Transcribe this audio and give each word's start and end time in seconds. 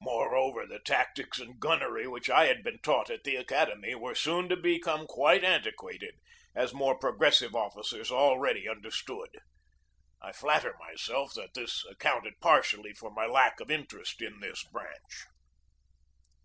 Moreover, 0.00 0.66
the 0.68 0.78
tactics 0.78 1.40
and 1.40 1.58
gunnery 1.58 2.06
which 2.06 2.30
I 2.30 2.46
had 2.46 2.62
been 2.62 2.78
taught 2.80 3.10
at 3.10 3.24
the 3.24 3.34
academy 3.34 3.96
were 3.96 4.14
soon 4.14 4.48
to 4.50 4.56
be 4.56 4.78
come 4.78 5.04
quite 5.04 5.42
antiquated 5.42 6.14
as 6.54 6.72
more 6.72 6.96
progressive 6.96 7.56
officers 7.56 8.12
al 8.12 8.38
ready 8.38 8.68
understood. 8.68 9.30
I 10.22 10.30
flatter 10.30 10.76
myself 10.78 11.34
that 11.34 11.54
this 11.54 11.84
accounted 11.90 12.34
partially 12.40 12.92
for 12.92 13.10
my 13.10 13.26
lack 13.26 13.58
of 13.58 13.68
interest 13.68 14.22
in 14.22 14.38
this 14.38 14.62
branch. 14.62 15.24